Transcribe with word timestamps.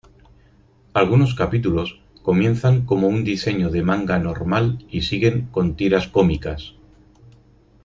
Algunos 0.95 1.35
capítulos 1.35 2.01
comienzan 2.23 2.87
como 2.87 3.07
un 3.07 3.23
diseño 3.23 3.69
de 3.69 3.83
manga 3.83 4.17
normal 4.17 4.83
y 4.89 5.03
siguen 5.03 5.45
con 5.51 5.75
tiras 5.77 6.07
cómicas. 6.07 6.73